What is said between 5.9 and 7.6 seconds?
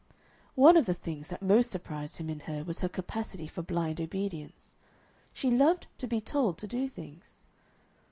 to be told to do things.